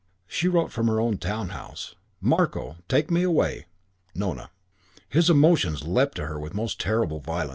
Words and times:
She 0.25 0.47
wrote 0.47 0.71
from 0.71 0.87
their 0.87 1.13
town 1.17 1.49
house: 1.49 1.93
"Marko, 2.21 2.77
take 2.89 3.11
me 3.11 3.21
away 3.21 3.67
Nona." 4.15 4.49
His 5.07 5.29
emotions 5.29 5.83
leapt 5.83 6.15
to 6.15 6.25
her 6.25 6.39
with 6.39 6.55
most 6.55 6.79
terrible 6.81 7.19
violence. 7.19 7.49